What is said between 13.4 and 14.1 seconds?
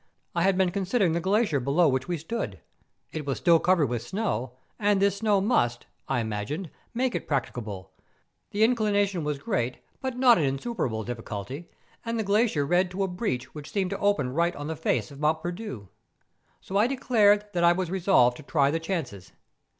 which seemed to